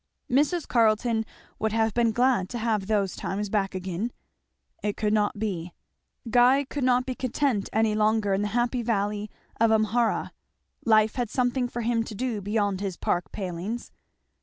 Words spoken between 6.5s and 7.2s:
could not be